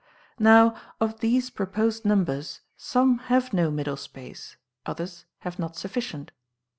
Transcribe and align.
Now 0.39 0.75
of 0.99 1.19
these 1.19 1.51
proposed 1.51 2.05
numbers, 2.05 2.61
some 2.75 3.19
have 3.29 3.53
no 3.53 3.69
middle 3.69 3.97
space, 3.97 4.55
others 4.83 5.25
have 5.41 5.59
not 5.59 5.75
sufficient. 5.75 6.31